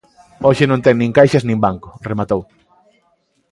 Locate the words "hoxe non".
0.47-0.83